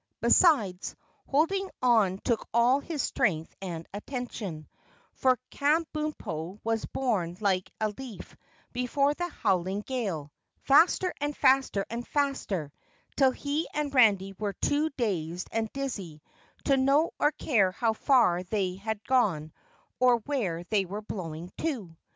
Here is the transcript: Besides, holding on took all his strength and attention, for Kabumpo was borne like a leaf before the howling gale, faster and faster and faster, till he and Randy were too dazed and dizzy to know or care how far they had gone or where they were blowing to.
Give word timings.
Besides, 0.19 0.95
holding 1.27 1.69
on 1.83 2.17
took 2.23 2.49
all 2.51 2.79
his 2.79 3.03
strength 3.03 3.55
and 3.61 3.85
attention, 3.93 4.67
for 5.13 5.37
Kabumpo 5.51 6.57
was 6.63 6.87
borne 6.87 7.37
like 7.39 7.71
a 7.79 7.89
leaf 7.89 8.35
before 8.73 9.13
the 9.13 9.29
howling 9.29 9.81
gale, 9.81 10.31
faster 10.61 11.13
and 11.21 11.37
faster 11.37 11.85
and 11.87 12.07
faster, 12.07 12.71
till 13.15 13.29
he 13.29 13.67
and 13.75 13.93
Randy 13.93 14.33
were 14.39 14.53
too 14.53 14.89
dazed 14.97 15.47
and 15.51 15.71
dizzy 15.71 16.23
to 16.63 16.77
know 16.77 17.11
or 17.19 17.31
care 17.33 17.71
how 17.71 17.93
far 17.93 18.41
they 18.41 18.77
had 18.77 19.05
gone 19.05 19.53
or 19.99 20.15
where 20.21 20.63
they 20.63 20.83
were 20.83 21.03
blowing 21.03 21.51
to. 21.59 21.95